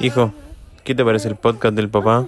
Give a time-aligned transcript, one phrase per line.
[0.00, 0.32] Hijo,
[0.84, 2.26] ¿qué te parece el podcast del papá?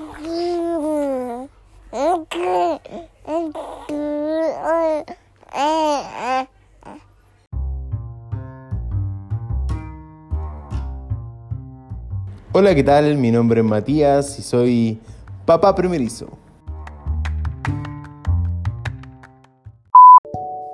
[12.52, 13.16] Hola, ¿qué tal?
[13.16, 14.98] Mi nombre es Matías y soy
[15.44, 16.38] papá primerizo.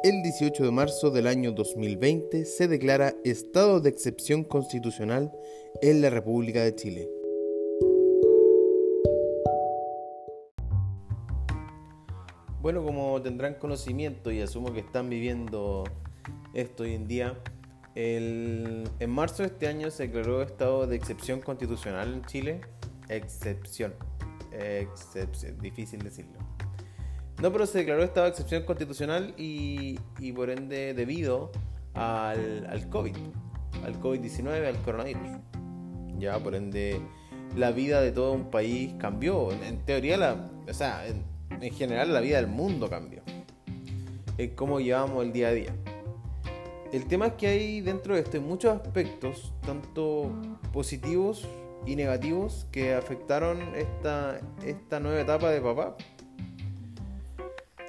[0.05, 5.33] El 18 de marzo del año 2020 se declara estado de excepción constitucional
[5.81, 7.09] en la República de Chile.
[12.61, 15.85] Bueno, como tendrán conocimiento y asumo que están viviendo
[16.55, 17.39] esto hoy en día,
[17.95, 22.61] el- en marzo de este año se declaró estado de excepción constitucional en Chile.
[23.09, 23.95] Excepción.
[24.53, 25.59] Excepción.
[25.61, 26.52] Difícil decirlo.
[27.43, 31.51] No, pero se declaró estado de excepción constitucional y, y por ende debido
[31.93, 33.17] al, al COVID,
[33.85, 35.39] al COVID-19, al coronavirus.
[36.21, 37.01] Ya, por ende,
[37.57, 39.51] la vida de todo un país cambió.
[39.51, 41.25] En, teoría, la, o sea, en,
[41.61, 43.23] en general la vida del mundo cambió.
[44.39, 45.75] En cómo llevamos el día a día.
[46.93, 50.31] El tema es que hay dentro de esto muchos aspectos, tanto
[50.73, 51.49] positivos
[51.87, 55.97] y negativos, que afectaron esta, esta nueva etapa de papá.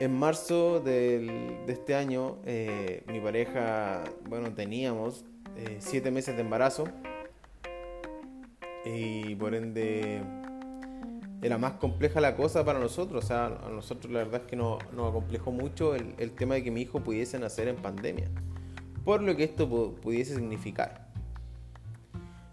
[0.03, 5.23] En marzo del- de este año, eh, mi pareja, bueno, teníamos
[5.55, 6.83] eh, siete meses de embarazo
[8.83, 10.21] y por ende
[11.41, 13.23] era más compleja la cosa para nosotros.
[13.23, 16.63] O sea, a nosotros la verdad es que no- nos acomplejó mucho el, tema de
[16.65, 18.29] que mi hijo pudiese nacer en pandemia
[19.05, 21.07] por lo que esto pu- pudiese significar.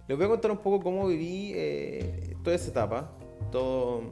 [0.07, 3.11] Les voy a contar un poco cómo viví eh, toda esa etapa,
[3.51, 4.03] todo,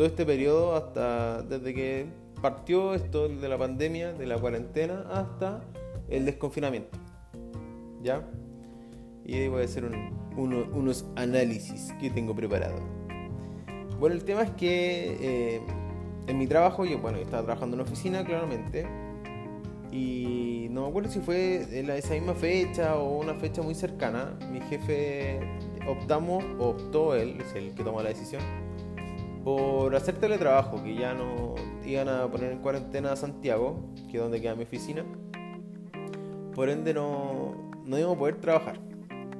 [0.00, 2.06] todo este periodo hasta desde que
[2.40, 5.60] partió esto de la pandemia, de la cuarentena, hasta
[6.08, 6.96] el desconfinamiento.
[8.02, 8.26] ¿Ya?
[9.26, 12.76] Y ahí voy a hacer un- uno- unos análisis que tengo preparado.
[13.98, 15.60] Bueno, el tema es que eh,
[16.28, 18.86] en mi trabajo, yo, bueno, estaba trabajando en una oficina, claramente,
[19.92, 24.34] y no me acuerdo si fue en esa misma fecha o una fecha muy cercana.
[24.50, 25.40] Mi jefe
[25.86, 28.40] optamos, o optó él, es el que tomó la decisión,
[29.44, 34.22] por hacer teletrabajo, que ya no iban a poner en cuarentena a Santiago, que es
[34.22, 35.04] donde queda mi oficina.
[36.54, 38.78] Por ende no, no íbamos a poder trabajar.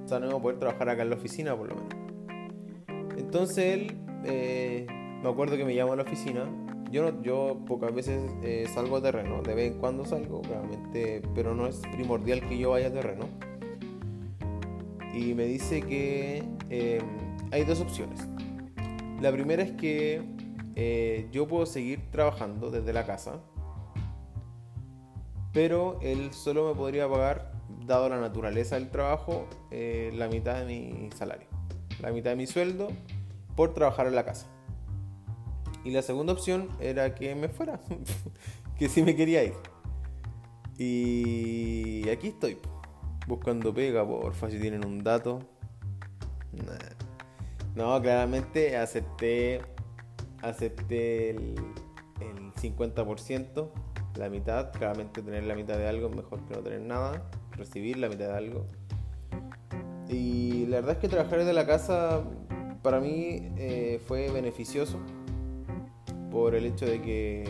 [0.04, 1.94] O sea, no íbamos a poder trabajar acá en la oficina por lo menos.
[3.18, 4.86] Entonces él, eh,
[5.22, 6.44] me acuerdo que me llamó a la oficina.
[6.90, 11.22] Yo, no, yo pocas veces eh, salgo a terreno, de vez en cuando salgo, claramente,
[11.34, 13.26] pero no es primordial que yo vaya a terreno.
[15.14, 17.00] Y me dice que eh,
[17.52, 18.26] hay dos opciones.
[19.20, 20.22] La primera es que
[20.76, 23.42] eh, yo puedo seguir trabajando desde la casa,
[25.52, 27.52] pero él solo me podría pagar,
[27.86, 31.48] dado la naturaleza del trabajo, eh, la mitad de mi salario,
[32.00, 32.88] la mitad de mi sueldo
[33.56, 34.46] por trabajar en la casa.
[35.84, 37.78] Y la segunda opción era que me fuera,
[38.78, 39.54] que sí me quería ir.
[40.78, 42.56] Y aquí estoy,
[43.26, 45.40] buscando pega, porfa, si tienen un dato.
[47.74, 49.62] No, claramente acepté,
[50.42, 51.54] acepté el,
[52.20, 53.70] el 50%,
[54.16, 54.72] la mitad.
[54.72, 57.22] Claramente tener la mitad de algo es mejor que no tener nada.
[57.52, 58.66] Recibir la mitad de algo.
[60.08, 62.24] Y la verdad es que trabajar desde la casa
[62.82, 64.98] para mí eh, fue beneficioso
[66.30, 67.44] por el hecho de que,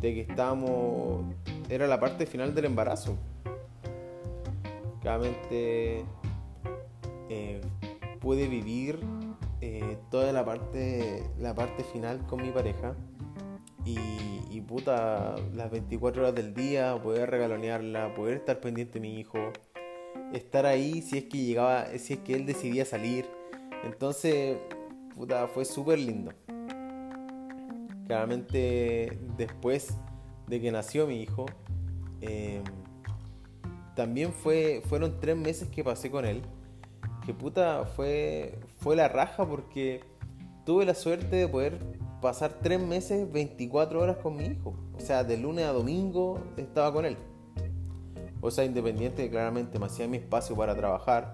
[0.00, 1.24] de que estábamos,
[1.68, 3.16] era la parte final del embarazo.
[5.00, 6.04] Claramente
[7.28, 7.60] eh,
[8.22, 9.00] pude vivir
[9.60, 12.94] eh, toda la parte, la parte final con mi pareja
[13.84, 19.38] y, puta, las 24 horas del día, poder regalonearla, poder estar pendiente de mi hijo,
[20.32, 23.26] estar ahí si es que llegaba, si es que él decidía salir.
[23.82, 24.58] Entonces,
[25.16, 26.32] puta, fue súper lindo.
[28.06, 29.96] Claramente después
[30.46, 31.46] de que nació mi hijo,
[32.20, 32.62] eh,
[33.96, 36.42] también fue, fueron tres meses que pasé con él.
[37.24, 40.00] Que puta, fue, fue la raja porque
[40.64, 41.78] tuve la suerte de poder
[42.20, 44.74] pasar tres meses 24 horas con mi hijo.
[44.96, 47.16] O sea, de lunes a domingo estaba con él.
[48.40, 51.32] O sea, independiente, claramente me hacía mi espacio para trabajar.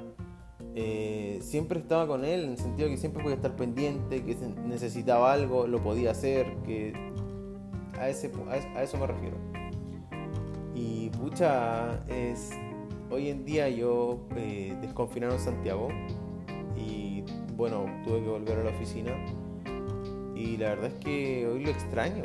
[0.75, 4.37] Eh, siempre estaba con él en el sentido que siempre podía estar pendiente, que
[4.67, 6.93] necesitaba algo, lo podía hacer, que
[7.99, 8.31] a, ese,
[8.76, 9.37] a eso me refiero.
[10.75, 12.50] Y pucha, es,
[13.10, 15.88] hoy en día yo eh, desconfinaron Santiago
[16.76, 17.25] y
[17.56, 19.12] bueno, tuve que volver a la oficina
[20.34, 22.22] y la verdad es que hoy lo extraño.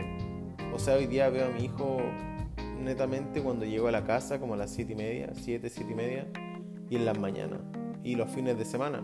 [0.73, 1.97] O sea, hoy día veo a mi hijo
[2.79, 5.95] netamente cuando llego a la casa como a las 7 y media, 7, 7 y
[5.95, 6.27] media
[6.89, 7.61] y en las mañanas.
[8.03, 9.01] y los fines de semana.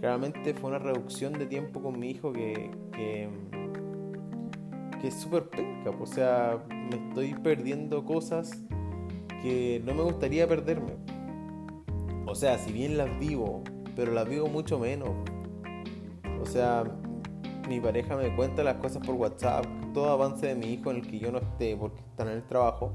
[0.00, 3.30] Claramente fue una reducción de tiempo con mi hijo que, que,
[5.00, 5.90] que es súper penca.
[5.90, 8.66] O sea, me estoy perdiendo cosas
[9.42, 10.94] que no me gustaría perderme.
[12.26, 13.62] O sea, si bien las vivo,
[13.94, 15.10] pero las vivo mucho menos.
[16.40, 16.84] O sea,
[17.68, 21.06] mi pareja me cuenta las cosas por WhatsApp, todo avance de mi hijo en el
[21.06, 22.92] que yo no esté porque están en el trabajo.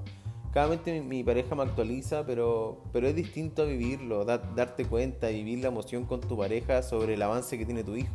[0.53, 5.59] Cada vez mi, pareja me actualiza, pero, pero es distinto a vivirlo, darte cuenta, vivir
[5.59, 8.13] la emoción con tu pareja sobre el avance que tiene tu hijo.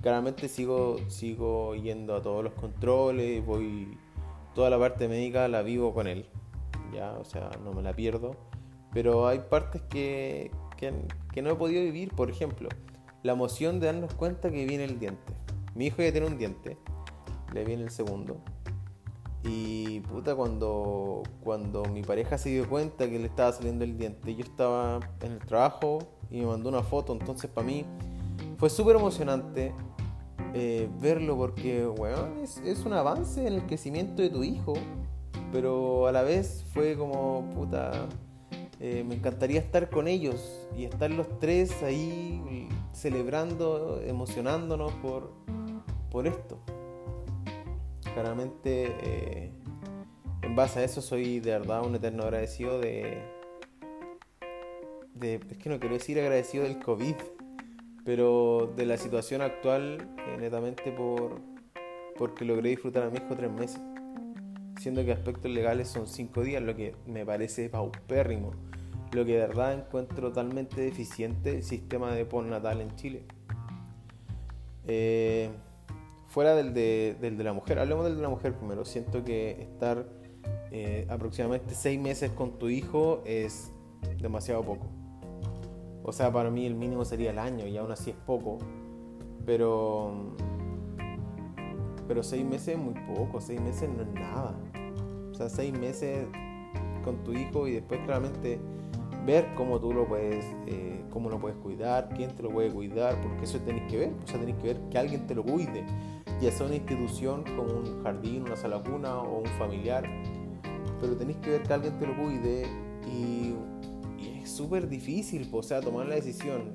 [0.00, 3.98] Claramente sigo, sigo yendo a todos los controles, voy
[4.54, 6.26] toda la parte médica la vivo con él,
[6.92, 8.36] ya, o sea, no me la pierdo.
[8.92, 12.68] Pero hay partes que, que, no he podido vivir, por ejemplo,
[13.22, 15.34] la emoción de darnos cuenta que viene el diente.
[15.74, 16.76] Mi hijo ya tiene un diente,
[17.52, 18.38] le viene el segundo.
[19.42, 24.34] Y puta, cuando, cuando mi pareja se dio cuenta que le estaba saliendo el diente,
[24.34, 25.98] yo estaba en el trabajo
[26.30, 27.86] y me mandó una foto, entonces para mí
[28.58, 29.72] fue súper emocionante
[30.52, 31.88] eh, verlo porque,
[32.42, 34.74] es, es un avance en el crecimiento de tu hijo,
[35.52, 38.08] pero a la vez fue como, puta,
[38.78, 45.32] eh, me encantaría estar con ellos y estar los tres ahí celebrando, emocionándonos por,
[46.10, 46.58] por esto.
[48.14, 49.52] Claramente, eh,
[50.42, 53.22] en base a eso, soy de verdad un eterno agradecido de,
[55.14, 55.40] de.
[55.50, 57.14] Es que no quiero decir agradecido del COVID,
[58.04, 61.40] pero de la situación actual, eh, netamente por
[62.16, 63.80] porque logré disfrutar a mi hijo tres meses.
[64.80, 68.52] Siendo que aspectos legales son cinco días, lo que me parece paupérrimo
[69.12, 73.24] lo que de verdad encuentro totalmente deficiente el sistema de postnatal en Chile.
[74.86, 75.50] Eh,
[76.28, 78.84] fuera del de, la mujer, hablemos del de la mujer primero.
[78.84, 80.06] Siento que estar
[80.70, 83.72] eh, aproximadamente seis meses con tu hijo es
[84.20, 84.86] demasiado poco.
[86.02, 88.58] O sea, para mí el mínimo sería el año y aún así es poco.
[89.44, 90.36] Pero,
[92.06, 94.54] pero seis meses es muy poco, seis meses no es nada.
[95.40, 96.26] Sea, seis meses
[97.02, 98.60] con tu hijo y después claramente
[99.24, 103.18] ver cómo tú lo puedes, eh, cómo lo puedes cuidar, quién te lo puede cuidar,
[103.22, 105.86] porque eso tenéis que ver, o sea, tenéis que ver que alguien te lo cuide,
[106.42, 110.04] ya sea una institución como un jardín, una sala cuna o un familiar,
[111.00, 112.66] pero tenéis que ver que alguien te lo cuide
[113.06, 113.54] y,
[114.42, 116.74] es súper difícil, o sea, tomar la decisión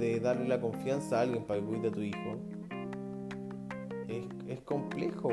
[0.00, 2.38] de darle la confianza a alguien para que cuide a tu hijo.
[4.48, 5.30] Es, complejo,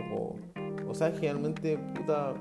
[0.92, 2.34] o sea, generalmente, puta,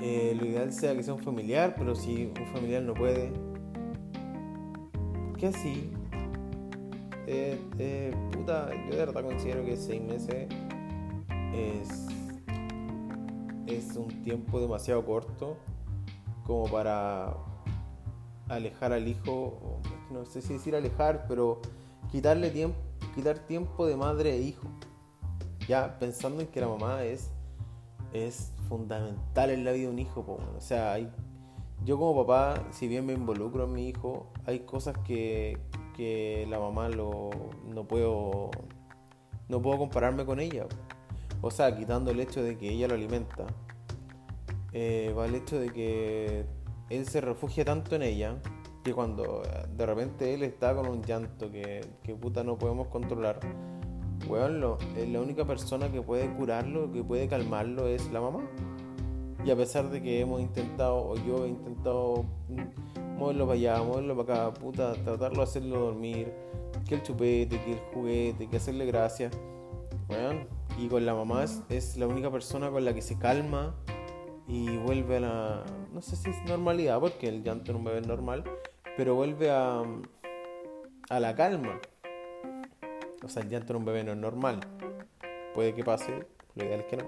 [0.00, 3.32] eh, lo ideal sea que sea un familiar, pero si un familiar no puede,
[5.36, 5.90] ¿qué así?
[7.26, 10.46] Eh, eh, puta, yo de verdad considero que seis meses
[11.52, 12.06] es,
[13.66, 15.56] es un tiempo demasiado corto
[16.46, 17.34] como para
[18.48, 19.80] alejar al hijo,
[20.12, 21.60] no sé si decir alejar, pero
[22.12, 22.78] quitarle tiempo,
[23.16, 24.68] quitar tiempo de madre e hijo.
[25.68, 27.30] Ya pensando en que la mamá es,
[28.12, 30.38] es fundamental en la vida de un hijo.
[30.56, 30.98] O sea,
[31.84, 35.58] yo como papá, si bien me involucro en mi hijo, hay cosas que,
[35.96, 37.30] que la mamá lo,
[37.66, 38.50] no puedo
[39.48, 40.66] no puedo compararme con ella.
[41.40, 43.46] O sea, quitando el hecho de que ella lo alimenta,
[44.72, 46.46] eh, va el hecho de que
[46.90, 48.36] él se refugia tanto en ella
[48.82, 49.42] que cuando
[49.74, 53.40] de repente él está con un llanto que, que puta no podemos controlar,
[54.28, 54.62] weón,
[54.96, 58.40] eh, la única persona que puede curarlo, que puede calmarlo es la mamá.
[59.44, 63.82] Y a pesar de que hemos intentado, o yo he intentado mm, moverlo para allá,
[63.82, 66.32] moverlo para acá, puta, tratarlo de hacerlo dormir,
[66.88, 69.30] que el chupete, que el juguete, que hacerle gracia,
[70.08, 70.48] weón.
[70.78, 73.74] Y con la mamá es, la única persona con la que se calma
[74.48, 78.00] y vuelve a la, no sé si es normalidad, porque el llanto en un bebé
[78.00, 78.44] es normal,
[78.96, 79.82] pero vuelve a,
[81.10, 81.80] a la calma.
[83.24, 84.60] O sea, el llanto en un bebé no es normal.
[85.54, 87.04] Puede que pase, lo ideal es que no.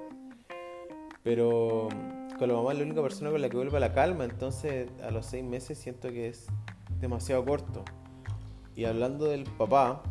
[1.23, 1.89] Pero
[2.39, 5.11] con la mamá es la única persona con la que vuelve la calma, entonces a
[5.11, 6.47] los seis meses siento que es
[7.01, 7.85] demasiado corto.
[8.75, 10.03] Y hablando del papá,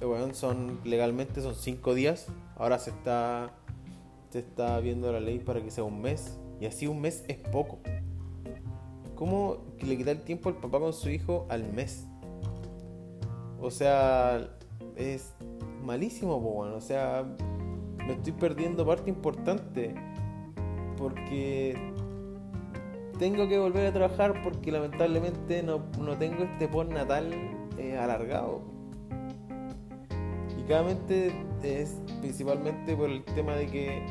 [0.00, 2.26] bueno, son legalmente son cinco días.
[2.56, 3.52] Ahora se está
[4.30, 7.36] se está viendo la ley para que sea un mes y así un mes es
[7.36, 7.80] poco.
[9.14, 12.06] ¿Cómo le quita el tiempo al papá con su hijo al mes?
[13.62, 14.50] O sea,
[14.96, 15.34] es
[15.82, 16.76] malísimo, bueno.
[16.76, 17.24] O sea,
[18.06, 19.94] me estoy perdiendo parte importante.
[20.98, 21.76] Porque
[23.18, 25.80] tengo que volver a trabajar porque lamentablemente no,
[26.18, 27.32] tengo este postnatal
[27.78, 28.62] eh, alargado.
[30.58, 34.02] Y claramente es principalmente por el tema de que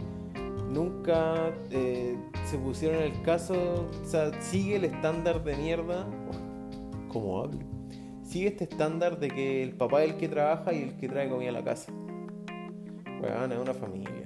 [0.70, 6.08] nunca eh, se pusieron el caso, o sea, sigue el estándar de mierda,
[7.10, 7.60] como hablo,
[8.32, 11.28] sigue este estándar de que el papá es el que trabaja y el que trae
[11.28, 11.92] comida a la casa.
[13.22, 14.24] Weón, es una familia.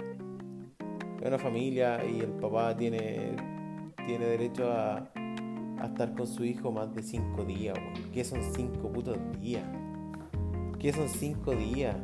[1.19, 3.35] Es una familia y el papá tiene,
[4.05, 5.09] tiene derecho a,
[5.83, 8.11] estar con su hijo más de cinco días, weón.
[8.11, 9.63] ¿Qué son cinco putos días?
[10.79, 11.95] ¿Qué son cinco días?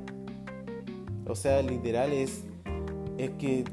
[1.28, 2.46] O sea, literal es,
[3.20, 3.64] es que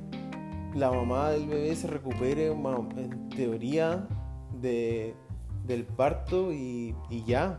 [0.74, 4.06] la mamá del bebé se recupere en teoría
[4.60, 5.14] de,
[5.64, 7.58] del parto y, y ya.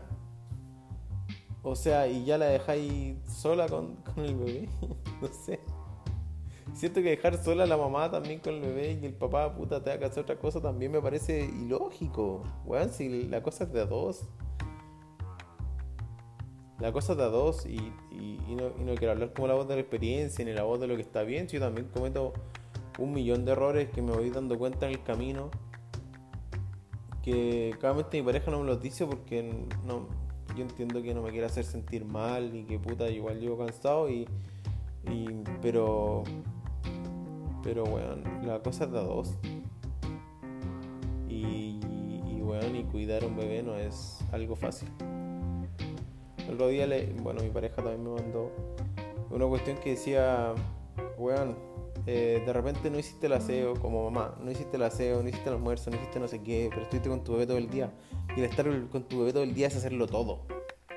[1.62, 4.68] O sea, y ya la dejáis sola con, con el bebé.
[5.20, 5.60] no sé.
[6.72, 9.82] Siento que dejar sola a la mamá también con el bebé y el papá, puta,
[9.82, 12.44] te que hacer otra cosa también me parece ilógico.
[12.64, 14.22] Weón, si la cosa es de a dos.
[16.78, 17.76] La cosa es de a dos y,
[18.10, 20.96] y no quiero hablar como la voz de la experiencia ni la voz de lo
[20.96, 21.48] que está bien.
[21.48, 22.32] si Yo también cometo
[22.98, 25.50] un millón de errores que me voy dando cuenta en el camino.
[27.22, 29.42] Que cada vez mi pareja no me los dice porque
[29.84, 30.08] no,
[30.56, 34.08] yo entiendo que no me quiere hacer sentir mal y que puta igual llevo cansado
[34.10, 34.26] y,
[35.62, 36.24] pero
[37.62, 39.36] pero weón, la cosa es de dos.
[41.28, 41.78] Y,
[42.26, 42.42] y
[42.74, 44.88] y cuidar a un bebé no es algo fácil.
[46.46, 48.50] El otro día, le, bueno, mi pareja también me mandó
[49.30, 50.52] una cuestión que decía,
[51.16, 51.56] weón,
[52.06, 55.48] eh, de repente no hiciste el aseo como mamá, no hiciste el aseo, no hiciste
[55.48, 57.92] el almuerzo, no hiciste no sé qué, pero estuviste con tu bebé todo el día.
[58.36, 60.46] Y el estar con tu bebé todo el día es hacerlo todo.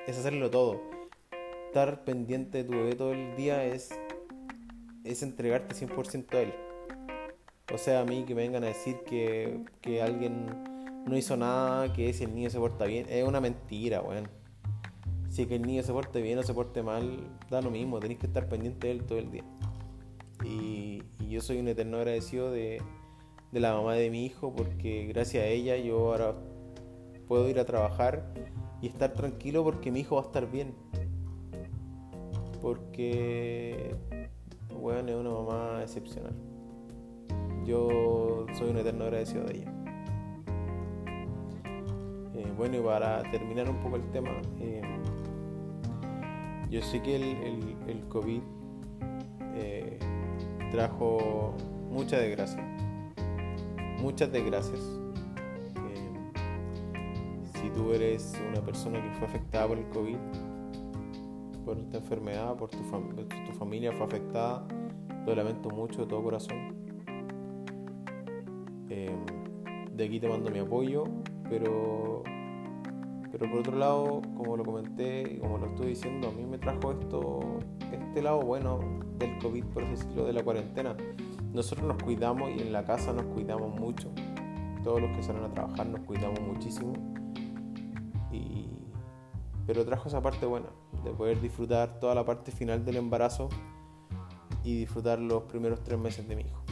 [0.06, 0.80] Es hacerlo todo.
[1.66, 3.90] Estar pendiente de tu bebé todo el día es,
[5.02, 6.54] es entregarte 100% a él.
[7.72, 10.46] O sea, a mí que me vengan a decir que, que alguien
[11.06, 14.28] no hizo nada, que si el niño se porta bien, es una mentira, weón.
[15.28, 17.18] Si que el niño se porte bien o se porte mal,
[17.50, 19.44] da lo mismo, tenéis que estar pendiente de él todo el día.
[20.44, 22.80] Y, y yo soy un eterno agradecido de,
[23.50, 26.34] de la mamá de mi hijo porque gracias a ella yo ahora
[27.28, 28.32] puedo ir a trabajar
[28.80, 30.74] y estar tranquilo porque mi hijo va a estar bien.
[32.60, 33.94] Porque,
[34.80, 36.34] bueno, es una mamá excepcional.
[37.64, 39.72] Yo soy un eterno agradecido de ella.
[42.34, 44.82] Eh, bueno, y para terminar un poco el tema, eh,
[46.70, 48.40] yo sé que el, el- el COVID
[49.56, 49.98] eh,
[50.72, 51.54] trajo
[51.90, 52.62] mucha desgracia,
[54.00, 54.80] muchas desgracias.
[57.74, 60.16] Tú eres una persona que fue afectada por el COVID,
[61.64, 64.66] por esta enfermedad, por tu, fam- tu familia fue afectada,
[65.26, 66.74] lo lamento mucho de todo corazón.
[68.90, 69.10] Eh,
[69.92, 71.04] de aquí te mando mi apoyo,
[71.48, 72.22] pero,
[73.32, 76.58] pero por otro lado, como lo comenté y como lo estoy diciendo, a mí me
[76.58, 77.40] trajo esto,
[77.92, 78.78] este lado bueno
[79.18, 80.96] del COVID, por decirlo, de la cuarentena.
[81.52, 84.10] Nosotros nos cuidamos y en la casa nos cuidamos mucho.
[84.82, 86.92] Todos los que salen a trabajar nos cuidamos muchísimo.
[89.66, 90.68] Pero trajo esa parte buena,
[91.04, 93.48] de poder disfrutar toda la parte final del embarazo
[94.62, 96.64] y disfrutar los primeros tres meses de mi hijo.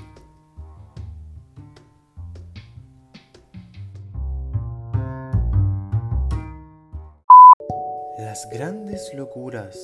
[8.18, 9.78] Las grandes locuras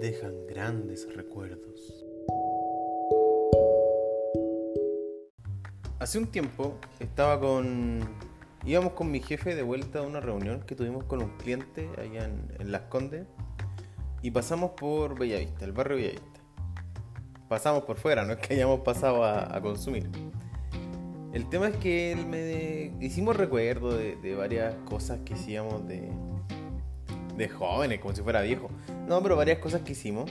[0.00, 2.06] dejan grandes recuerdos.
[5.98, 8.29] Hace un tiempo estaba con...
[8.64, 12.24] íbamos con mi jefe de vuelta a una reunión que tuvimos con un cliente allá
[12.24, 13.26] en, Las Condes
[14.22, 16.40] y pasamos por Bellavista, el barrio Bellavista.
[17.48, 20.08] Pasamos por fuera, no es que hayamos pasado a, a consumir.
[21.32, 26.10] El tema es que él me hicimos recuerdo de, de varias cosas que hacíamos de,
[27.36, 28.68] de jóvenes, como si fuera viejo.
[29.08, 30.30] No, pero varias cosas que hicimos.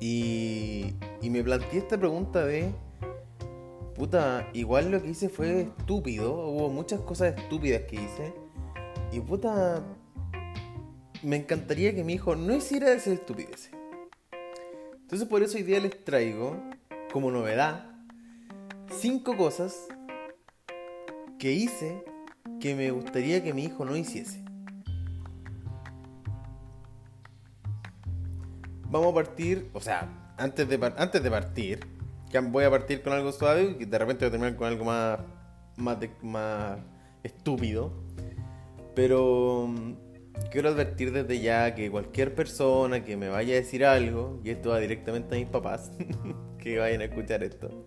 [0.00, 2.70] Y, y me planteé esta pregunta de,
[3.96, 8.34] puta, igual lo que hice fue estúpido, hubo muchas cosas estúpidas que hice.
[9.10, 9.82] Y puta,
[11.22, 13.70] me encantaría que mi hijo no hiciera esas estupideces.
[14.92, 16.60] Entonces por eso hoy día les traigo,
[17.12, 17.90] como novedad,
[18.90, 19.88] cinco cosas
[21.38, 22.04] que hice
[22.60, 24.44] que me gustaría que mi hijo no hiciese.
[28.90, 31.95] Vamos a partir, o sea, antes de, antes de partir,
[32.40, 35.18] voy a partir con algo suave y de repente voy a terminar con algo más,
[35.76, 36.78] más, más
[37.22, 37.92] estúpido.
[38.94, 39.92] Pero mm,
[40.50, 44.70] quiero advertir desde ya que cualquier persona que me vaya a decir algo, y esto
[44.70, 45.92] va directamente a mis papás,
[46.58, 47.86] que vayan a escuchar esto,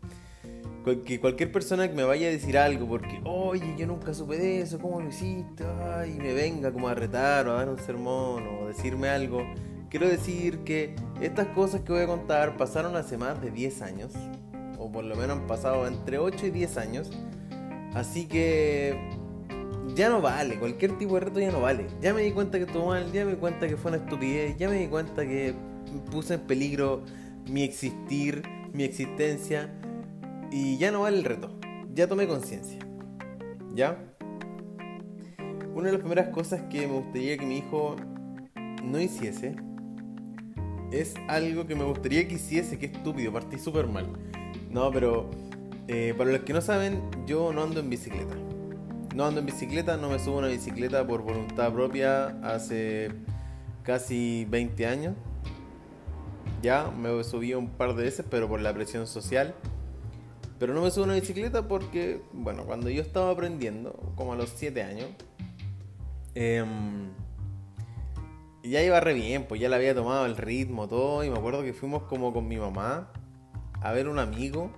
[1.06, 4.62] que cualquier persona que me vaya a decir algo porque, oye, yo nunca supe de
[4.62, 5.64] eso, ¿cómo lo hiciste?
[6.08, 9.44] Y me venga como a retar o a dar un sermón o decirme algo.
[9.90, 14.14] Quiero decir que estas cosas que voy a contar pasaron hace más de 10 años,
[14.78, 17.12] o por lo menos han pasado entre 8 y 10 años.
[17.96, 18.96] Así que
[19.96, 21.88] ya no vale, cualquier tipo de reto ya no vale.
[22.02, 24.56] Ya me di cuenta que estuvo mal, ya me di cuenta que fue una estupidez,
[24.58, 25.56] ya me di cuenta que
[26.12, 27.04] puse en peligro
[27.50, 29.74] mi existir, mi existencia,
[30.52, 31.50] y ya no vale el reto.
[31.96, 32.78] Ya tomé conciencia.
[33.74, 33.98] ¿Ya?
[35.74, 37.96] Una de las primeras cosas que me gustaría que mi hijo
[38.84, 39.56] no hiciese
[40.92, 44.08] es algo que me gustaría que hiciese, que estúpido, partí súper mal.
[44.70, 45.30] No, pero
[45.88, 48.36] eh, para los que no saben, yo no ando en bicicleta.
[49.16, 53.12] No ando en bicicleta, no me subo a una bicicleta por voluntad propia hace
[53.84, 55.16] casi 20 años.
[56.62, 59.56] Ya, me subí un par de veces, pero por la presión social.
[60.60, 64.36] Pero no me subo a una bicicleta porque, bueno, cuando yo estaba aprendiendo, como a
[64.36, 65.08] los 7 años,
[66.36, 66.64] eh,
[68.70, 71.24] ya iba re bien, pues ya le había tomado el ritmo, todo.
[71.24, 73.12] Y me acuerdo que fuimos como con mi mamá
[73.82, 74.72] a ver un amigo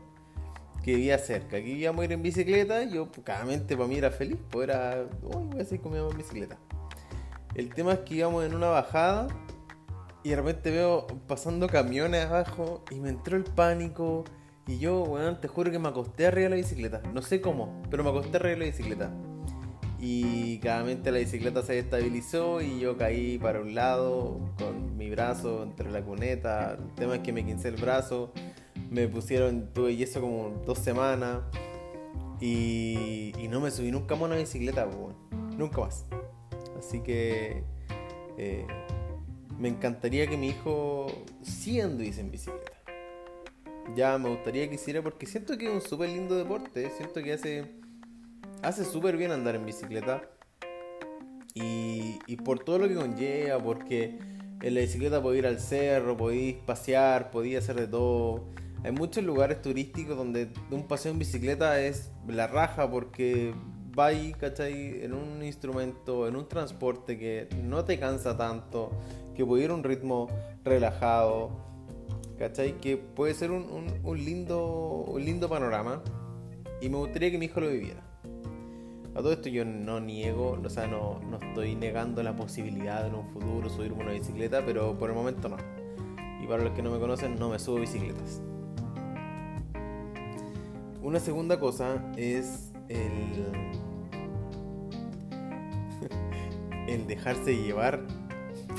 [0.84, 1.58] que vivía cerca.
[1.58, 2.84] Aquí íbamos a ir en bicicleta.
[2.84, 5.92] Y yo, pues, claramente, para mí era feliz, pues era, uy, voy a seguir con
[5.94, 6.58] mi mamá en bicicleta.
[7.56, 9.28] El tema es que íbamos en una bajada
[10.24, 14.24] y de repente veo pasando camiones abajo y me entró el pánico.
[14.68, 17.02] Y yo, weón, te juro que me acosté arriba de la bicicleta.
[17.14, 19.12] No sé cómo, pero me acosté arriba de la bicicleta.
[20.04, 25.62] Y claramente la bicicleta se estabilizó y yo caí para un lado con mi brazo
[25.62, 26.74] entre la cuneta.
[26.74, 28.34] El tema es que me quince el brazo,
[28.90, 31.42] me pusieron, tuve yeso como dos semanas
[32.40, 34.90] y, no me subí nunca más a una bicicleta,
[35.56, 36.06] nunca más.
[36.80, 37.64] Así que
[38.38, 38.66] eh,
[39.60, 41.08] me encantaría que mi hijo
[41.44, 42.72] sí anduviese en bicicleta.
[43.96, 47.34] Ya me gustaría que hiciera porque siento que es un súper lindo deporte, siento que
[47.34, 47.81] hace
[48.64, 50.22] hace súper bien andar en bicicleta.
[51.54, 54.20] Y, y, por todo lo que conlleva, porque
[54.62, 58.46] en la bicicleta podéis ir al cerro, podéis pasear, podéis hacer de todo.
[58.84, 63.54] Hay muchos lugares turísticos donde un paseo en bicicleta es la raja porque
[63.94, 65.04] vais, ¿cachai?
[65.04, 68.92] En un instrumento, en un transporte que no te cansa tanto,
[69.36, 70.30] que puede ir a un ritmo
[70.64, 71.52] relajado,
[72.40, 72.80] ¿cachai?
[72.80, 76.02] Que puede ser un, un, un lindo, un lindo panorama.
[76.82, 78.11] Y me gustaría que mi hijo lo viviera.
[79.14, 83.10] A todo esto yo no niego, o sea, no, no estoy negando la posibilidad de
[83.10, 85.58] en un futuro subirme una bicicleta, pero por el momento no.
[86.42, 88.42] Y para los que no me conocen, no me subo bicicletas.
[91.02, 93.48] Una segunda cosa es el.
[96.88, 98.00] el dejarse llevar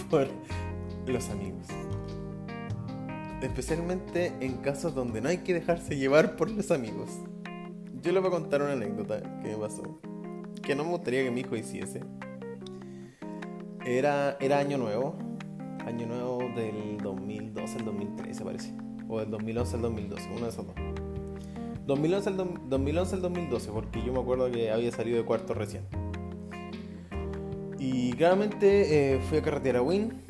[0.09, 0.29] por
[1.07, 1.67] los amigos.
[3.43, 7.11] Especialmente en casos donde no hay que dejarse llevar por los amigos.
[8.01, 10.01] Yo les voy a contar una anécdota que me pasó
[10.63, 12.03] que no me gustaría que mi hijo hiciese.
[13.85, 15.17] Era, era año nuevo,
[15.85, 18.75] año nuevo del 2012 al 2013 parece,
[19.09, 20.77] o del 2011 al 2012, uno de esos dos.
[21.87, 22.37] 2011 al,
[22.69, 25.83] 2011 al 2012, porque yo me acuerdo que había salido de cuarto recién.
[27.79, 30.23] Y claramente eh, fui a carretera Win.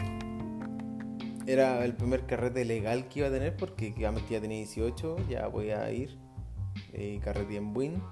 [1.46, 5.70] Era el primer carrete legal que iba a tener porque ya tenía 18, ya voy
[5.70, 6.16] a ir.
[6.94, 8.02] Y carrete en Win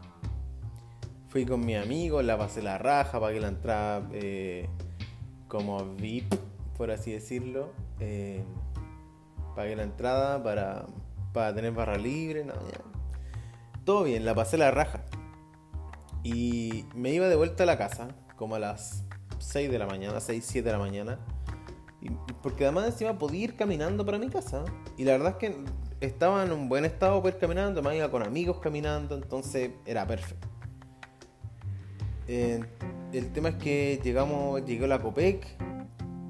[1.31, 4.69] Fui con mi amigo, la pasé la raja, pagué la entrada eh,
[5.47, 6.35] como VIP,
[6.77, 7.71] por así decirlo.
[8.01, 8.43] Eh,
[9.55, 10.87] pagué la entrada para,
[11.33, 12.45] para tener barra libre,
[13.85, 15.05] Todo bien, la pasé la raja.
[16.25, 19.05] Y me iba de vuelta a la casa, como a las
[19.39, 21.21] 6 de la mañana, 6, 7 de la mañana.
[22.01, 22.11] Y,
[22.43, 24.65] porque además encima podía ir caminando para mi casa.
[24.97, 25.65] Y la verdad es que
[26.01, 30.05] estaba en un buen estado para ir caminando, me iba con amigos caminando, entonces era
[30.09, 30.50] perfecto.
[32.31, 35.45] El tema es que llegamos, llegó la COPEC,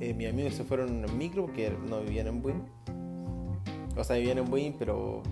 [0.01, 2.63] eh, mis amigos se fueron en micro porque no vivían en Buin.
[3.95, 5.23] O sea, vivían en Buin, pero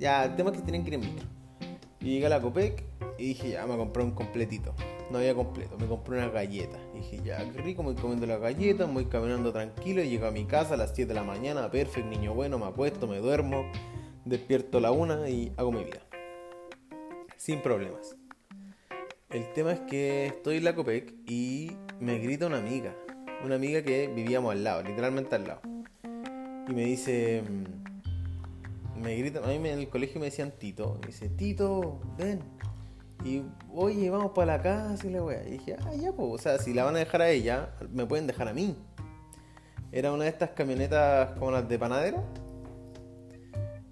[0.00, 1.26] ya, el tema es que tienen que ir en micro.
[2.00, 2.82] Y llegué a la COPEC
[3.16, 4.74] y dije, ya, me compré un completito.
[5.12, 6.78] No había completo, me compré una galleta.
[6.94, 10.02] Y dije, ya, qué rico, me voy comiendo la galleta, voy caminando tranquilo.
[10.02, 12.66] Y llego a mi casa a las 7 de la mañana, perfecto, niño bueno, me
[12.66, 13.70] apuesto, me duermo,
[14.24, 16.00] despierto a la una y hago mi vida.
[17.36, 18.17] Sin problemas.
[19.30, 22.94] El tema es que estoy en la Copec y me grita una amiga.
[23.44, 25.60] Una amiga que vivíamos al lado, literalmente al lado.
[26.66, 27.42] Y me dice.
[27.42, 30.98] Mm, me grita, a mí en el colegio me decían Tito.
[31.02, 32.40] Me dice, Tito, ven.
[33.22, 33.42] Y
[33.74, 35.46] oye, vamos para la casa y la wea.
[35.46, 38.06] Y dije, ah, ya, pues, o sea, si la van a dejar a ella, me
[38.06, 38.76] pueden dejar a mí.
[39.92, 42.24] Era una de estas camionetas como las de panadero.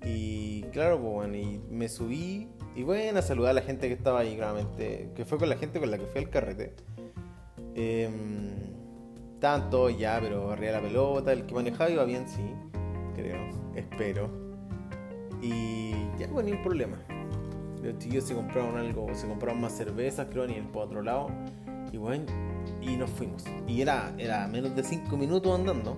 [0.03, 3.95] Y claro, pues bueno, y me subí y bueno, a saludar a la gente que
[3.95, 5.11] estaba ahí, claramente.
[5.17, 6.75] Que fue con la gente con la que fui al carrete.
[7.75, 8.11] Eh,
[9.41, 11.33] todos ya, pero arriba la pelota.
[11.33, 12.43] El que manejaba iba bien, sí.
[13.15, 13.39] Creo.
[13.75, 14.29] Espero.
[15.41, 16.99] Y ya, bueno, ni un problema.
[17.83, 21.29] Los chiquillos se compraron algo, se compraron más cervezas, creo, ni por otro lado.
[21.93, 22.27] Y bueno,
[22.83, 23.45] y nos fuimos.
[23.67, 25.97] Y era, era menos de 5 minutos andando.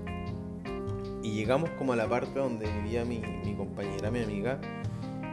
[1.25, 4.61] Y llegamos como a la parte donde vivía mi, mi compañera, mi amiga.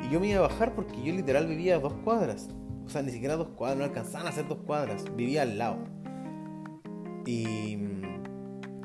[0.05, 2.49] Y yo me iba a bajar porque yo literal vivía a dos cuadras.
[2.85, 5.03] O sea, ni siquiera dos cuadras, no alcanzaban a hacer dos cuadras.
[5.15, 5.77] Vivía al lado.
[7.25, 7.77] Y,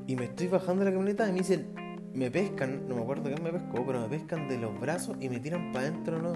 [0.07, 1.75] y me estoy bajando de la camioneta y me dicen,
[2.15, 5.29] me pescan, no me acuerdo quién me pescó, pero me pescan de los brazos y
[5.29, 6.33] me tiran para adentro, ¿no?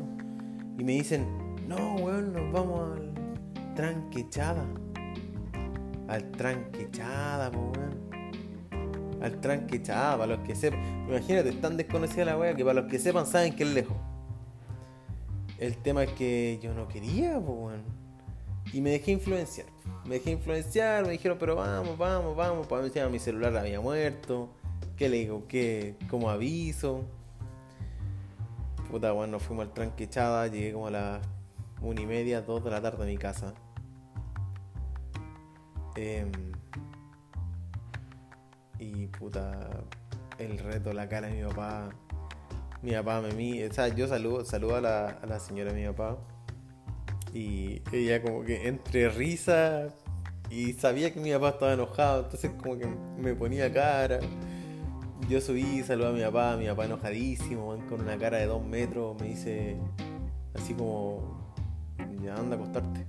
[0.79, 1.27] Y me dicen,
[1.67, 3.15] no, weón, nos vamos al
[3.75, 4.67] tranquechada.
[6.09, 8.11] Al tranquechada, weón.
[9.23, 11.09] Al tranquechada, para los que sepan.
[11.09, 13.97] Imagínate, es tan desconocida la weá que para los que sepan saben que es lejos.
[15.59, 17.79] El tema es que yo no quería, pues,
[18.73, 19.67] Y me dejé influenciar.
[20.05, 22.67] Me dejé influenciar, me dijeron, pero vamos, vamos, vamos.
[22.67, 24.49] Para mí mi celular había muerto.
[24.97, 25.47] ¿Qué le digo?
[25.49, 25.97] ¿Qué?
[26.11, 27.05] ¿Cómo aviso?
[28.91, 30.47] Puta, bueno, fuimos al tranque echada.
[30.49, 31.21] Llegué como a las
[31.83, 33.55] una y media, dos de la tarde a mi casa.
[35.97, 36.33] Em,
[38.79, 39.85] y puta,
[40.39, 41.91] el reto, la cara de mi papá
[42.85, 45.87] mi papá me mí, o sea, yo saludo, saludo a, la, la señora de mi
[45.87, 46.19] papá
[47.33, 49.89] y ella como que entre risa
[50.51, 52.87] y sabía que mi papá estaba enojado, entonces como que
[53.19, 54.21] me ponía cara.
[55.29, 59.19] Yo subí, saludé a mi papá, mi papá enojadísimo, con una cara de dos metros,
[59.19, 59.79] me dice
[60.55, 61.55] así como,
[62.23, 63.07] ya anda a acostarte.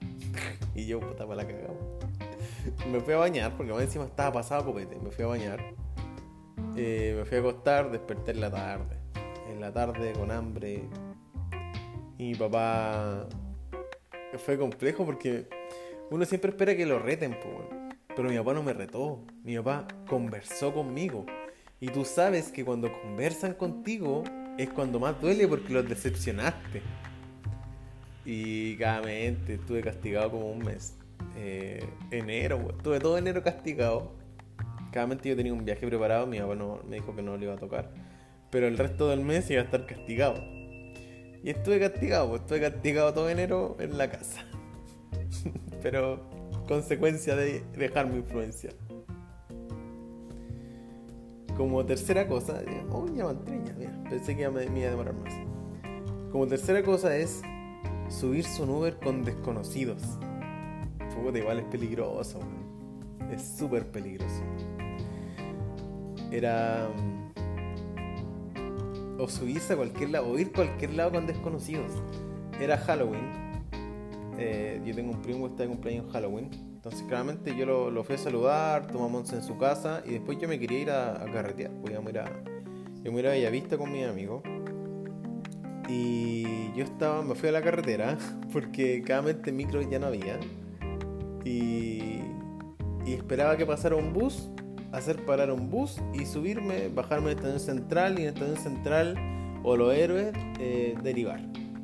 [0.76, 1.74] y yo, puta, para la cagada.
[2.90, 5.79] me fui a bañar, porque encima estaba pasado copete, me fui a bañar.
[6.76, 8.96] Eh, me fui a acostar, desperté en la tarde.
[9.50, 10.82] En la tarde con hambre.
[12.18, 13.28] Y mi papá
[14.38, 15.48] fue complejo porque
[16.10, 17.36] uno siempre espera que lo reten,
[18.14, 19.24] pero mi papá no me retó.
[19.44, 21.26] Mi papá conversó conmigo.
[21.80, 24.24] Y tú sabes que cuando conversan contigo
[24.58, 26.82] es cuando más duele porque los decepcionaste.
[28.24, 30.94] Y claramente estuve castigado como un mes.
[31.36, 34.19] Eh, enero, estuve todo enero castigado
[34.90, 36.56] cada yo tenía un viaje preparado, mi papá
[36.88, 37.90] me dijo que no le iba a tocar.
[38.50, 40.42] Pero el resto del mes iba a estar castigado.
[41.42, 44.44] Y estuve castigado, pues estuve castigado todo enero en la casa.
[45.82, 46.20] Pero
[46.66, 48.70] consecuencia de dejar mi influencia.
[51.56, 53.32] Como tercera cosa, oh, ya
[54.08, 55.34] pensé que me, me iba a demorar más.
[56.32, 57.42] Como tercera cosa es
[58.08, 60.02] subirse un Uber con desconocidos.
[61.14, 62.40] Puta, igual es peligroso,
[63.30, 64.42] es súper peligroso
[66.30, 67.30] era mm,
[69.20, 71.92] o subirse a cualquier lado o ir a cualquier lado con desconocidos.
[72.60, 73.50] Era Halloween.
[74.38, 76.50] Eh, yo tengo un primo que está de cumpleaños en Halloween.
[76.74, 80.58] Entonces claramente yo lo, fui a saludar, tomamos en su casa y después yo me
[80.58, 81.70] quería ir a, carretear.
[81.72, 82.42] Voy a ir a,
[83.02, 84.42] yo me iba a Bellavista con mi amigo.
[85.88, 88.16] Y yo estaba, me fui a la carretera
[88.52, 90.38] porque claramente micro ya no había.
[91.44, 92.22] Y,
[93.04, 94.50] y esperaba que pasara un bus
[94.92, 99.76] hacer parar un bus y subirme, bajarme en estación central y en estación central o
[99.76, 101.40] los héroes eh, derivar.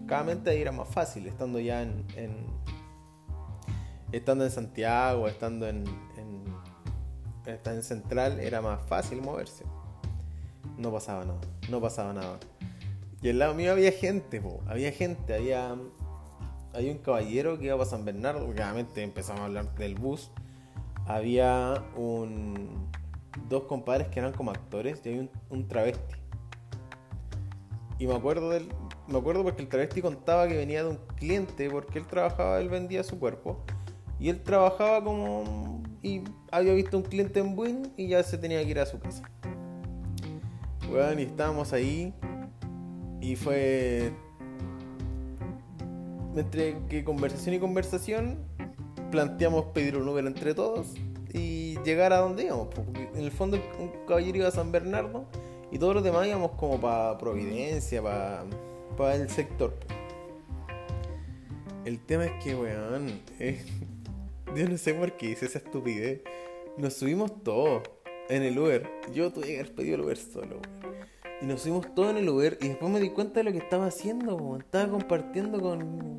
[0.07, 2.05] Claramente ahí era más fácil, estando ya en,
[4.12, 5.85] estando en Santiago, estando en,
[6.16, 6.45] en,
[7.47, 9.64] estación central, era más fácil moverse.
[10.77, 11.40] No pasaba nada,
[11.71, 12.38] no pasaba nada.
[13.23, 15.77] Y al lado mío había gente, había gente, había,
[16.75, 20.31] había un caballero que iba para San Bernardo, obviamente empezamos a hablar del bus
[21.07, 22.90] había un,
[23.49, 26.16] dos compadres que eran como actores y había un, travesti.
[27.99, 28.68] Y me acuerdo del,
[29.09, 32.68] me acuerdo porque el travesti contaba que venía de un cliente porque él trabajaba, él
[32.68, 33.59] vendía su cuerpo
[34.18, 38.62] y él trabajaba como y había visto un cliente en Buin y ya se tenía
[38.62, 39.22] que ir a su casa.
[40.88, 42.14] Bueno, y estábamos ahí
[43.20, 44.12] y fue
[46.37, 48.38] entre que conversación y conversación
[49.11, 50.94] planteamos pedir un Uber entre todos
[51.37, 52.68] y llegar a donde íbamos.
[52.75, 55.27] Porque en el fondo un caballero iba a San Bernardo
[55.70, 59.75] y todos los demás íbamos como para Providencia, para el sector.
[61.85, 63.64] El tema es que, weón, eh,
[64.57, 66.22] yo no sé por qué hice esa estupidez.
[66.77, 67.83] Nos subimos todos
[68.29, 68.88] en el Uber.
[69.12, 70.61] Yo tuve que haber pedido el Uber solo,
[71.40, 73.59] Y nos subimos todos en el Uber y después me di cuenta de lo que
[73.59, 76.18] estaba haciendo, Estaba compartiendo con...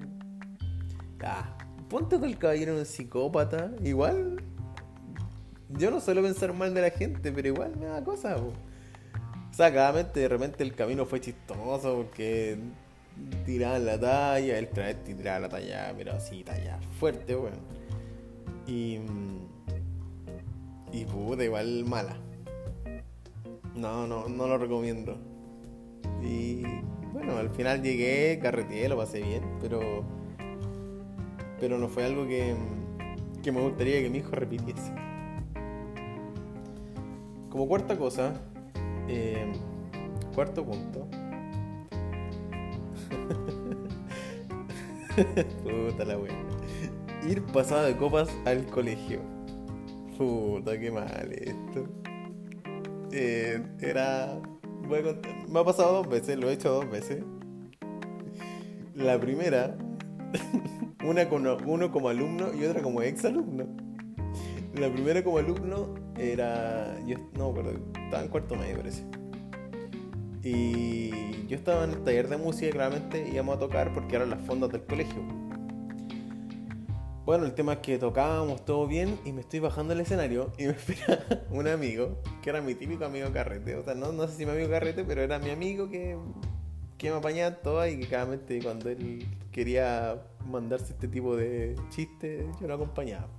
[1.21, 1.57] Ah,
[1.89, 3.71] ponte todo el caballero un psicópata.
[3.83, 4.46] Igual
[5.69, 8.53] yo no suelo pensar mal de la gente, pero igual me da cosa, O
[9.51, 12.57] sea, claramente de repente el camino fue chistoso porque
[13.45, 17.59] tiraban la talla, el travesti tiraba la talla, pero así, talla fuerte, weón.
[18.65, 18.99] Y.
[20.91, 22.17] Y puta, igual mala.
[23.75, 25.17] No, no, no lo recomiendo.
[26.21, 26.63] Y
[27.11, 30.05] bueno, al final llegué, carreteé, lo pasé bien, pero.
[31.59, 32.55] Pero no fue algo que,
[33.43, 35.06] que me gustaría que mi hijo repitiese.
[37.57, 38.33] Como cuarta cosa,
[39.07, 39.51] eh,
[40.35, 41.07] cuarto punto.
[45.63, 46.35] Puta la wea.
[47.27, 49.21] Ir pasado de copas al colegio.
[50.19, 51.87] Puta, qué mal esto.
[53.11, 54.39] Eh, era.
[54.87, 57.23] contar- Me ha pasado dos veces, lo he hecho dos veces.
[58.93, 59.75] La primera,
[61.03, 63.65] una con uno como alumno y otra como ex alumno.
[64.79, 66.99] La primera como alumno era.
[67.05, 69.03] Yo no me acuerdo, estaba en cuarto medio parece.
[70.43, 74.41] Y yo estaba en el taller de música, claramente íbamos a tocar porque eran las
[74.45, 75.23] fondas del colegio.
[77.25, 80.65] Bueno, el tema es que tocábamos todo bien y me estoy bajando el escenario y
[80.65, 83.75] me espera un amigo, que era mi típico amigo carrete.
[83.75, 86.17] O sea, no, no sé si mi amigo carrete, pero era mi amigo que,
[86.99, 91.75] que me apañaba en todas y que vez cuando él quería mandarse este tipo de
[91.89, 93.36] chistes, yo lo acompañaba.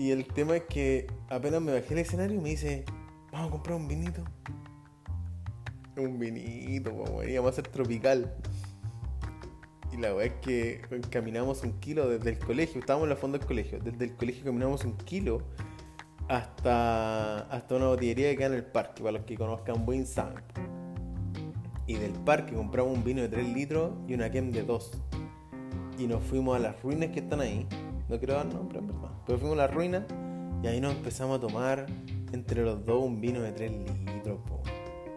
[0.00, 2.86] Y el tema es que apenas me bajé el escenario me dice,
[3.30, 4.24] vamos a comprar un vinito.
[5.94, 8.34] Un vinito, íbamos a hacer tropical.
[9.92, 13.36] Y la verdad es que caminamos un kilo desde el colegio, estábamos en la fonda
[13.36, 15.42] del colegio, desde el colegio caminamos un kilo
[16.28, 20.42] hasta, hasta una botillería que queda en el parque, para los que conozcan buen saben.
[21.86, 24.92] Y del parque compramos un vino de 3 litros y una Kem de 2.
[25.98, 27.66] Y nos fuimos a las ruinas que están ahí.
[28.08, 29.09] No quiero dar nombre, en verdad.
[29.26, 30.04] Pero fuimos a las ruinas
[30.62, 31.86] y ahí nos empezamos a tomar
[32.32, 33.70] entre los dos un vino de 3
[34.06, 34.38] litros.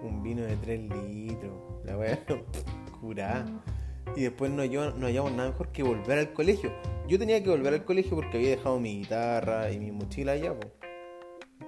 [0.01, 1.51] Un vino de 3 litros.
[1.85, 2.19] La wea
[3.01, 3.45] curá.
[4.15, 6.71] Y después no, hallamos- nada mejor que volver al colegio.
[7.07, 10.57] Yo tenía que volver al colegio porque había dejado mi guitarra y mi mochila allá,
[10.57, 10.67] po.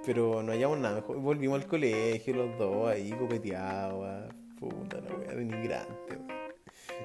[0.06, 1.18] Pero no hallamos nada mejor.
[1.20, 4.34] Volvimos al colegio los dos ahí copeteados.
[4.60, 6.20] Puta la wea, denigrante.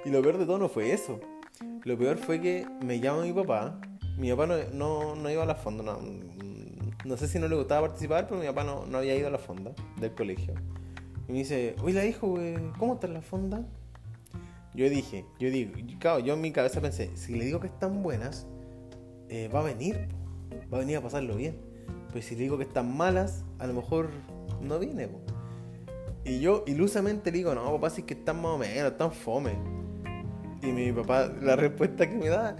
[0.04, 1.18] Y lo peor de todo no fue eso.
[1.84, 3.80] Lo peor fue que me llama mi papá.
[4.18, 5.98] Mi papá no, no, no iba a la fonda.
[7.04, 9.30] No, sé si no le gustaba participar, pero mi papá no, no había ido a
[9.30, 10.54] la fonda del colegio.
[11.28, 13.64] Y me dice, oye, hijo, güey, ¿cómo está la fonda?
[14.74, 18.02] Yo dije, yo digo, claro, yo en mi cabeza pensé, si le digo que están
[18.02, 18.46] buenas,
[19.28, 20.08] eh, va a venir,
[20.72, 21.56] va a venir a pasarlo bien.
[22.08, 24.10] Pero si le digo que están malas, a lo mejor
[24.60, 25.08] no viene.
[26.24, 29.12] Y yo ilusamente le digo, no, papá, si es que están más o menos, están
[29.12, 29.52] fome.
[30.62, 32.56] Y mi papá, la respuesta que me da,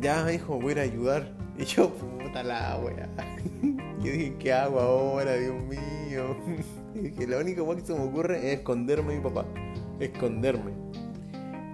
[0.00, 1.32] ya hijo, voy a ir ayudar.
[1.58, 3.08] Y yo, puta la wea.
[4.00, 6.36] Yo dije, ¿qué hago ahora, Dios mío?
[6.92, 9.46] Y dije, lo único weá que se me ocurre es esconderme de mi papá.
[10.00, 10.72] Esconderme.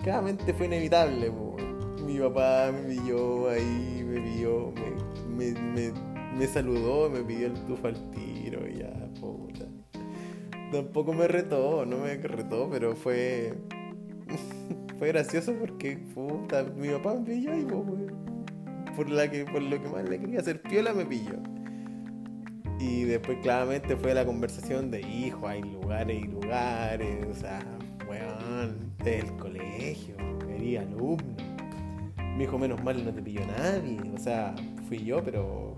[0.02, 1.56] Claramente fue inevitable, po.
[2.04, 4.72] Mi papá me pilló ahí, me pilló,
[5.26, 5.92] me, me, me,
[6.36, 9.64] me saludó, me pidió el tufa al tiro ya, puta.
[10.70, 13.54] Tampoco me retó, no me retó, pero fue.
[14.98, 17.64] fue gracioso porque, puta, mi papá me pilló y
[18.94, 21.36] por, la que, por lo que más le quería hacer piola me pilló.
[22.78, 27.60] Y después claramente fue la conversación de hijo, hay lugares y lugares, o sea,
[28.08, 31.36] weón, del colegio, quería alumno.
[32.16, 34.54] Me dijo, menos mal no te pilló nadie, o sea,
[34.88, 35.74] fui yo, pero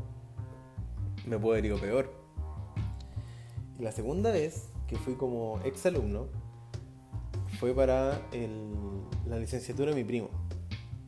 [1.26, 2.12] me puedo haber ido peor.
[3.78, 6.26] Y la segunda vez que fui como ex alumno
[7.58, 8.20] fue para
[9.26, 10.30] la licenciatura de mi primo.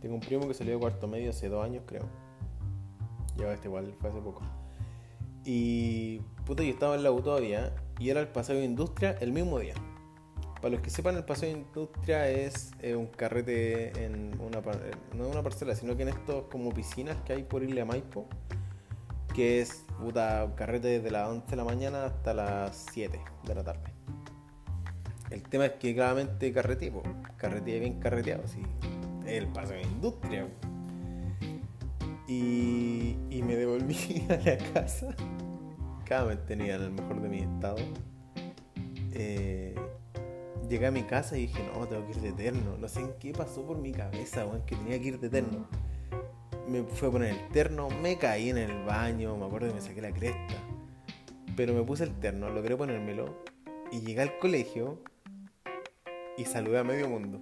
[0.01, 2.09] Tengo un primo que salió de cuarto medio hace dos años, creo.
[3.37, 4.43] Ya este igual fue hace poco.
[5.45, 9.33] Y puta, yo estaba en la U todavía y era el paseo de industria el
[9.33, 9.75] mismo día.
[10.61, 14.91] Para los que sepan, el paseo de industria es eh, un carrete en una, eh,
[15.17, 18.27] no en una parcela, sino que en estos como piscinas que hay por Isla Maipo,
[19.35, 23.55] que es puta, un carrete desde las 11 de la mañana hasta las 7 de
[23.55, 24.00] la tarde.
[25.31, 27.03] El tema es que claramente carreteé, po.
[27.37, 28.63] carreteé bien carreteado, sí.
[29.27, 30.49] El paseo de industria.
[32.27, 35.15] Y, y me devolví a la casa.
[36.05, 37.79] Cada vez tenía en el mejor de mi estado.
[39.13, 39.77] Eh,
[40.69, 42.77] llegué a mi casa y dije, no, tengo que ir de terno.
[42.77, 45.69] No sé en qué pasó por mi cabeza, weón, que tenía que ir de terno.
[46.69, 49.81] Me fue a poner el terno, me caí en el baño, me acuerdo que me
[49.81, 50.55] saqué la cresta.
[51.57, 53.45] Pero me puse el terno, logré ponérmelo.
[53.93, 55.01] Y llegué al colegio
[56.37, 57.41] y saludé a medio mundo.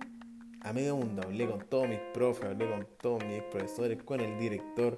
[0.62, 4.38] A medio mundo, hablé con todos mis profes, hablé con todos mis profesores, con el
[4.38, 4.96] director.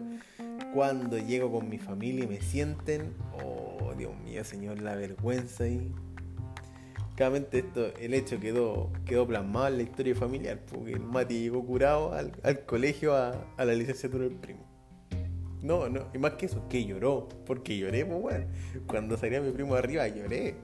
[0.74, 5.92] Cuando llego con mi familia y me sienten, oh Dios mío, señor, la vergüenza ahí.
[7.14, 11.64] Claramente esto, el hecho quedó, quedó plasmado en la historia familiar, porque el Mati llegó
[11.66, 14.64] curado al, al colegio a, a la licenciatura del primo.
[15.62, 18.46] No, no, y más que eso, que lloró, porque lloré, pues bueno.
[18.86, 20.54] Cuando salía mi primo arriba lloré.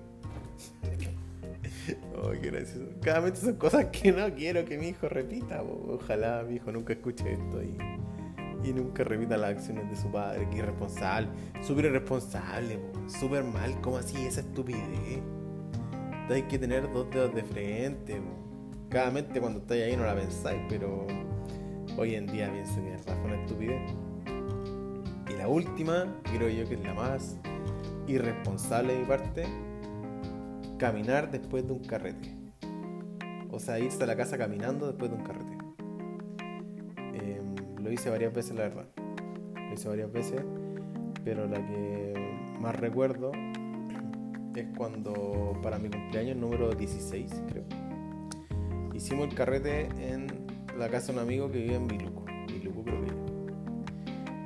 [2.17, 2.89] Oh, qué gracioso.
[3.03, 5.63] Cada vez son cosas que no quiero que mi hijo repita.
[5.63, 7.77] Ojalá mi hijo nunca escuche esto y,
[8.69, 11.29] y nunca repita las acciones de su padre, que irresponsable.
[11.63, 13.09] Súper irresponsable, po.
[13.09, 13.81] súper mal.
[13.81, 15.21] ¿Cómo así esa estupidez?
[16.29, 18.17] Hay que tener dos dedos de frente.
[18.17, 18.89] po.
[18.89, 21.07] Cada mente cuando estáis ahí no la pensáis, pero
[21.97, 23.81] hoy en día pienso que es una estupidez.
[25.29, 27.37] Y la última, creo yo que es la más
[28.07, 29.45] irresponsable de mi parte,
[30.79, 32.35] caminar después de un carrete.
[33.51, 35.59] O sea, irse a la casa caminando después de un carrete.
[37.15, 37.41] Eh,
[37.79, 38.87] lo hice varias veces, la verdad.
[39.55, 40.43] Lo hice varias veces,
[41.25, 42.15] pero la que
[42.61, 43.33] más recuerdo
[44.55, 47.65] es cuando para mi cumpleaños número 16, creo.
[48.95, 50.27] Hicimos el carrete en
[50.79, 52.25] la casa de un amigo que vive en Biluco.
[52.49, 52.85] Biluco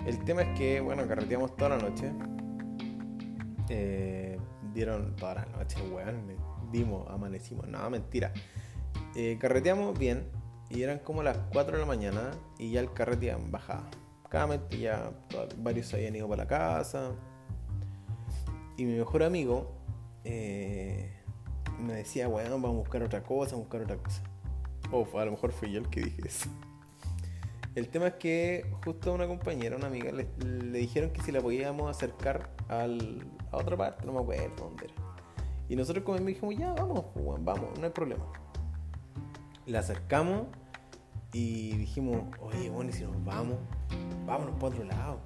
[0.06, 2.12] El tema es que, bueno, carreteamos toda la noche.
[3.68, 4.29] Eh,
[4.72, 6.36] dieron toda la noche, weón.
[6.70, 7.68] Dimos, amanecimos.
[7.68, 8.32] No, mentira.
[9.14, 10.28] Eh, carreteamos bien
[10.68, 13.88] y eran como las 4 de la mañana y ya el carrete bajaba.
[14.28, 15.10] Cada ya
[15.58, 17.12] varios habían ido para la casa.
[18.76, 19.72] Y mi mejor amigo
[20.24, 21.12] eh,
[21.78, 24.22] me decía, weón, vamos a buscar otra cosa, vamos a buscar otra cosa.
[24.92, 26.48] O a lo mejor fui yo el que dije eso.
[27.74, 31.40] El tema es que justo a una compañera, una amiga, le dijeron que si la
[31.40, 34.94] podíamos acercar al, a otra parte, no me acuerdo dónde era.
[35.68, 38.24] Y nosotros como dijimos, ya, vamos, pues, vamos, no hay problema.
[39.66, 40.46] La acercamos
[41.32, 43.56] y dijimos, oye, bueno, y si nos vamos,
[44.26, 45.20] vámonos para otro lado.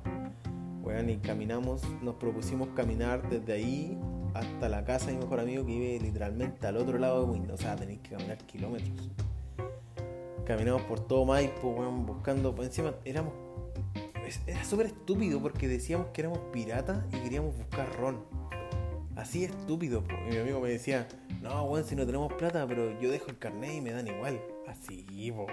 [0.83, 3.99] Weón, y caminamos, nos propusimos caminar desde ahí
[4.35, 7.61] hasta la casa de mi mejor amigo que vive literalmente al otro lado de Windows.
[7.61, 9.11] O sea, tenéis que caminar kilómetros.
[10.45, 11.73] Caminamos por todo Maipo,
[12.05, 12.55] buscando.
[12.55, 13.44] Por encima éramos.
[14.47, 18.25] Era súper estúpido porque decíamos que éramos piratas y queríamos buscar ron.
[19.17, 20.03] Así estúpido.
[20.29, 21.07] mi amigo me decía,
[21.43, 24.41] no, weón, si no tenemos plata, pero yo dejo el carnet y me dan igual.
[24.67, 25.47] Así, po,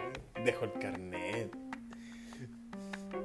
[0.44, 1.56] dejo el carnet.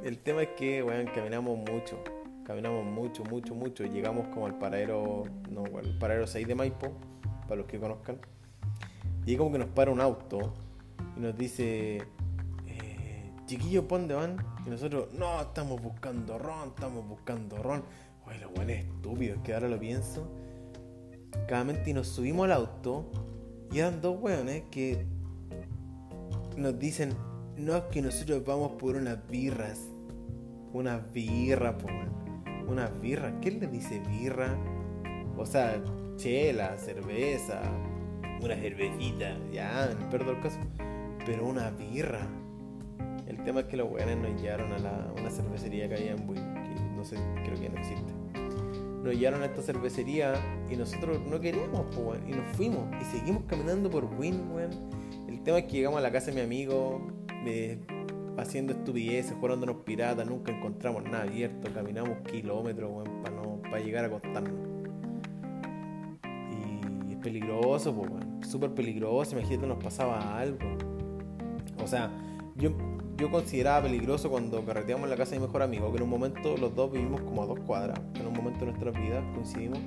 [0.02, 2.02] El tema es que, weón, caminamos mucho.
[2.44, 3.84] Caminamos mucho, mucho, mucho.
[3.84, 6.92] Llegamos como al paradero, no, bueno, el paradero 6 de Maipo,
[7.42, 8.18] para los que conozcan.
[9.24, 10.54] Y como que nos para un auto
[11.16, 12.02] y nos dice,
[13.46, 14.36] chiquillos, ¿por dónde van?
[14.66, 17.82] Y nosotros, no, estamos buscando ron, estamos buscando ron.
[18.26, 20.28] Oye, lo bueno es estúpido, es que ahora lo pienso.
[21.46, 23.10] Claramente y nos subimos al auto
[23.70, 25.06] y eran dos weones que
[26.56, 27.14] nos dicen,
[27.56, 29.80] no, es que nosotros vamos por unas birras.
[30.72, 31.88] Unas birras, po.
[32.68, 33.34] Unas birras.
[33.40, 34.56] ¿Qué le dice birra?
[35.36, 35.82] O sea,
[36.16, 37.62] chela, cerveza,
[38.42, 40.60] una cervecita, ya, en el peor de los casos.
[41.24, 42.26] Pero una birra.
[43.46, 46.42] Tema es que los weones nos llevaron a la, una cervecería que había en Buin,
[46.64, 48.12] que no sé, creo que ya no existe.
[49.04, 50.34] Nos llevaron a esta cervecería
[50.68, 52.86] y nosotros no queríamos, po, weón, y nos fuimos.
[53.00, 54.70] Y seguimos caminando por Win, weón.
[55.28, 57.06] El tema es que llegamos a la casa de mi amigo,
[58.36, 64.06] haciendo estupideces, jugándonos piratas, nunca encontramos nada abierto, caminamos kilómetros, weón, para no, para llegar
[64.06, 64.54] a acostarnos.
[67.08, 68.42] Y es peligroso, pues, weón.
[68.42, 70.66] Súper peligroso, imagínate nos pasaba algo.
[71.80, 72.10] O sea,
[72.56, 72.70] yo,
[73.16, 76.10] yo consideraba peligroso cuando carreteamos en la casa de mi mejor amigo, que en un
[76.10, 79.78] momento los dos vivimos como a dos cuadras, en un momento de nuestras vidas coincidimos.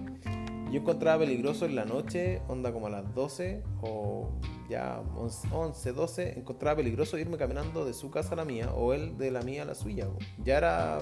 [0.72, 4.30] Yo encontraba peligroso en la noche, onda como a las 12 o
[4.70, 8.94] ya 11, 11, 12, encontraba peligroso irme caminando de su casa a la mía o
[8.94, 10.08] él de la mía a la suya.
[10.44, 11.00] Ya era,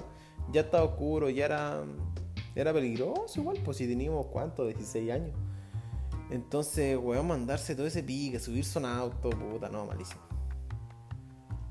[0.52, 1.84] ya estaba oscuro, ya era,
[2.56, 5.36] era peligroso igual, pues si teníamos cuánto, 16 años.
[6.30, 10.27] Entonces, weón, mandarse todo ese pique, subirse a un auto, puta, no, malísimo.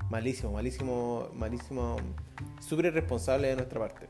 [0.09, 1.97] Malísimo, malísimo, malísimo,
[2.59, 4.07] súper irresponsable de nuestra parte.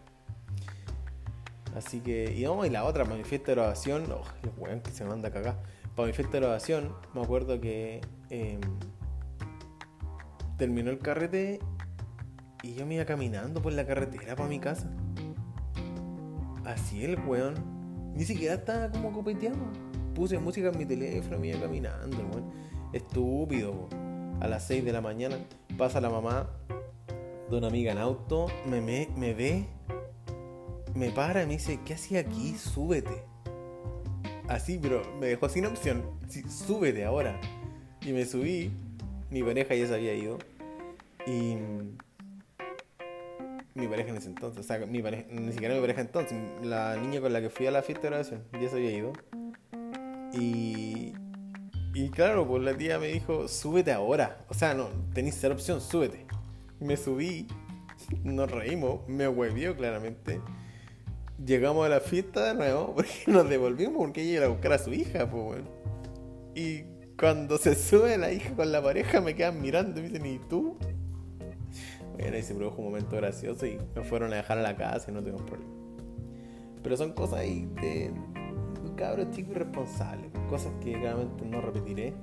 [1.76, 4.82] Así que, y vamos, y la otra, para mi fiesta de graduación, oh, el weón
[4.82, 5.62] que se manda a cagar.
[5.96, 8.60] Para mi fiesta de graduación, me acuerdo que eh,
[10.58, 11.60] terminó el carrete
[12.62, 14.92] y yo me iba caminando por la carretera para mi casa.
[16.64, 17.56] Así el weón,
[18.16, 19.58] ni siquiera estaba como copeteado.
[20.14, 22.52] Puse música en mi teléfono, me iba caminando, weón.
[22.94, 24.07] Estúpido, po.
[24.40, 25.38] A las 6 de la mañana
[25.78, 26.50] pasa la mamá
[27.50, 29.66] de una amiga en auto, me, me, ve
[30.94, 32.56] me para y me dice, ¿qué hacía aquí?
[32.56, 33.24] Súbete.
[34.48, 36.04] Así, pero me dejó sin opción.
[36.50, 37.40] Súbete ahora.
[38.02, 38.72] Y me subí.
[39.30, 40.38] Mi pareja ya se había ido.
[41.26, 41.56] Y.
[43.76, 46.98] Mi pareja en ese entonces, o sea, mi pareja, ni siquiera mi pareja entonces, la
[46.98, 49.14] niña con la que fui a la fiesta de graduación, ya se había ido.
[50.34, 51.14] Y.
[51.98, 54.46] Y claro, pues la tía me dijo, súbete ahora.
[54.50, 56.28] O sea, no, tenéis cero opción, súbete.
[56.80, 57.48] Me subí,
[58.24, 60.40] nos reímos, me huevió claramente
[61.44, 64.78] llegamos a la fiesta de nuevo porque nos devolvimos porque ella iba a buscar a
[64.78, 65.70] su hija, pues, weón.
[66.54, 66.84] Y
[67.18, 70.40] cuando se sube la hija con la pareja me quedan mirando y me dicen, ¿y
[70.48, 70.78] tú?
[72.14, 75.10] Bueno, y se produjo un momento gracioso y me fueron a dejar a la casa
[75.10, 75.72] y no tengo problema.
[76.84, 78.12] Pero son cosas ahí de
[78.98, 82.14] cabros chicos irresponsables, cosas que claramente no repetiré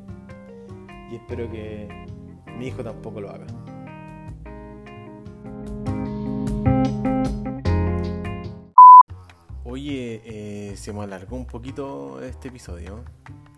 [1.10, 1.88] y espero que
[2.58, 3.46] mi hijo tampoco lo haga.
[9.64, 13.04] Oye, eh, se me alargó un poquito este episodio.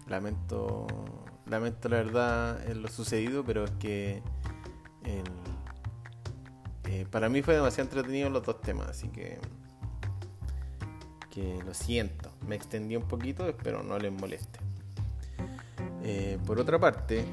[0.06, 0.86] Lamento,
[1.46, 4.22] lamento la verdad en lo sucedido, pero es que
[5.04, 5.24] eh,
[7.10, 9.38] para mí fue demasiado entretenido los dos temas, así que
[11.36, 14.58] que lo siento, me extendí un poquito, espero no les moleste.
[16.02, 17.24] Eh, por otra parte,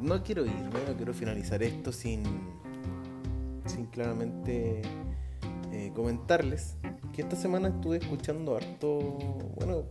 [0.00, 2.22] no quiero irme, no quiero finalizar esto sin,
[3.64, 4.82] sin claramente
[5.94, 6.76] comentarles
[7.16, 8.98] que esta semana estuve escuchando harto,
[9.56, 9.84] bueno,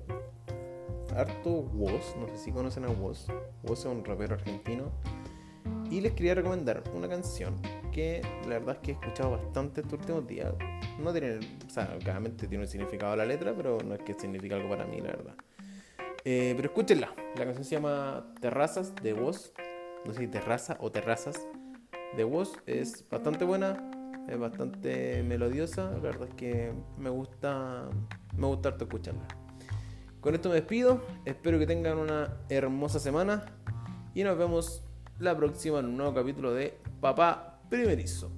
[1.15, 3.27] harto Woz, no sé si conocen a Woz,
[3.63, 4.91] Woz es un rapero argentino,
[5.89, 7.55] y les quería recomendar una canción
[7.91, 10.53] que la verdad es que he escuchado bastante estos últimos días.
[10.99, 14.53] No tiene, o sea, claramente tiene un significado la letra, pero no es que signifique
[14.53, 15.35] algo para mí, la verdad.
[16.23, 19.51] Eh, pero escúchenla, la canción se llama Terrazas de Woz,
[20.05, 21.47] no sé si Terraza o Terrazas
[22.15, 23.91] de Woz, es bastante buena,
[24.27, 27.89] es bastante melodiosa, la verdad es que me gusta,
[28.35, 29.27] me gusta harto escucharla.
[30.19, 33.45] Con esto me despido, espero que tengan una hermosa semana
[34.15, 34.81] y nos vemos
[35.19, 38.31] la próxima en un nuevo capítulo de Papá Primerizo.